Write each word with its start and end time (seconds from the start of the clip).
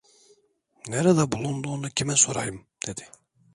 Nerede 0.87 1.31
bulunduğunu 1.31 1.89
kime 1.89 2.15
sorayım?" 2.15 2.65
dedi. 2.87 3.07